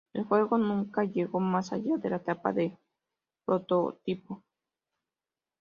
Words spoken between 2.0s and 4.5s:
la etapa de prototipo.